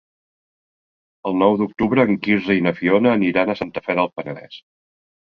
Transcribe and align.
El 1.33 1.37
nou 1.43 1.59
d'octubre 1.61 2.07
en 2.11 2.19
Quirze 2.25 2.59
i 2.63 2.67
na 2.71 2.75
Fiona 2.81 3.15
aniran 3.21 3.55
a 3.57 3.61
Santa 3.63 3.89
Fe 3.89 4.01
del 4.05 4.15
Penedès. 4.19 4.63